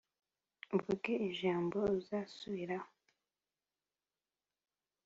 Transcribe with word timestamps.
uvuge 0.75 1.11
ijambo 1.29 1.77
uzasubiraho 1.97 2.91